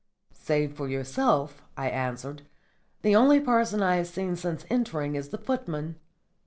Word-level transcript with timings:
"Save 0.33 0.73
for 0.75 0.87
yourself," 0.89 1.61
I 1.77 1.87
answered, 1.87 2.41
"the 3.03 3.15
only 3.15 3.39
person 3.39 3.83
I 3.83 3.97
have 3.97 4.07
seen 4.07 4.35
since 4.35 4.65
entering 4.67 5.13
is 5.15 5.29
the 5.29 5.37
footman." 5.37 5.99